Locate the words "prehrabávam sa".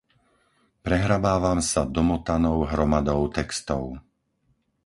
0.85-1.81